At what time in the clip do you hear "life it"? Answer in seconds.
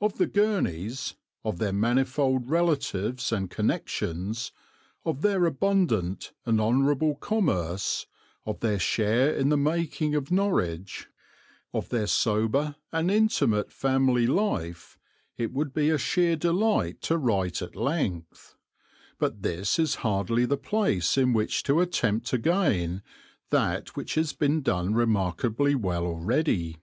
14.26-15.52